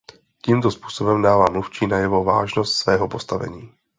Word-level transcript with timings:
Tímto 0.41 0.71
způsobem 0.71 1.21
dává 1.21 1.45
mluvčí 1.51 1.87
najevo 1.87 2.23
vážnost 2.23 2.73
svého 2.77 3.07
postavení. 3.07 3.73